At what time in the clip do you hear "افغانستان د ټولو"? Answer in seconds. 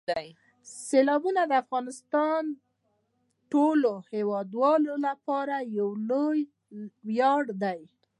1.63-3.91